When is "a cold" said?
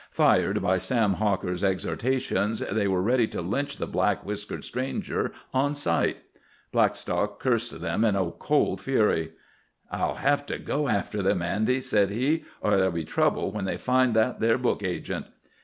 8.15-8.81